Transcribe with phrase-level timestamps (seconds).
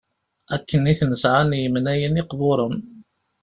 [0.55, 2.75] akken i ten-sεan yemnayen iqburen